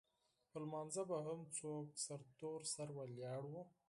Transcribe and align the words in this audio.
پر 0.51 0.61
لمانځه 0.65 1.01
به 1.09 1.17
هم 1.25 1.39
څوک 1.57 1.85
سرتور 2.05 2.59
سر 2.73 2.87
ولاړ 2.97 3.41
وو. 3.51 3.61